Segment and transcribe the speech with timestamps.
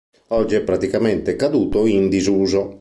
[0.29, 2.69] Oggi è praticamente caduto in disuso.